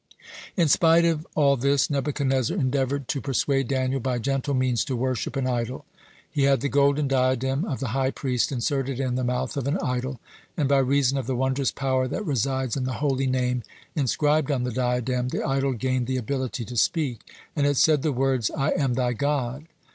[0.55, 4.95] (110) In spite of all this, Nebuchadnezzar endeavored to persuade Daniel by gentle means to
[4.95, 5.85] worship an idol.
[6.27, 9.77] He had the golden diadem of the high priest inserted in the mouth of an
[9.77, 10.19] idol,
[10.57, 13.61] and by reason of the wondrous power that resides in the Holy Name
[13.95, 17.19] inscribed on the diadem, the idol gained the ability to speak,
[17.55, 19.65] and it said the words: "I am thy God."